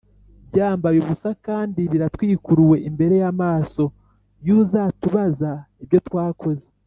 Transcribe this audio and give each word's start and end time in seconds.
byambaye 0.49 0.97
ubusa 0.99 1.29
kandi 1.45 1.79
biratwikuruwe 1.91 2.77
imbere 2.89 3.15
y 3.23 3.27
amaso 3.31 3.83
y 4.45 4.49
uzatubaza 4.59 5.51
ibyo 5.83 5.99
twakoze 6.07 6.65